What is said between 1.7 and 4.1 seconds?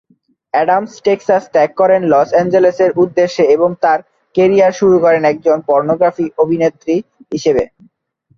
করেন Los Angeles এর উদ্দেশ্যে, এবং তাঁর